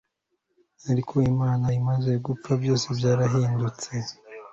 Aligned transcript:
Ariko 0.91 1.13
Mama 1.39 1.69
amaze 1.79 2.11
gupfa 2.25 2.51
byose 2.61 2.85
byarahindutse. 2.97 3.91